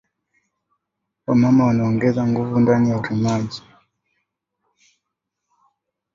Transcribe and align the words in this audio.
Wa 1.27 1.35
mama 1.35 1.65
wana 1.67 1.83
ongeza 1.83 2.27
nguvu 2.27 2.59
ndani 2.59 2.89
ya 2.89 2.97
urimaji 2.97 3.61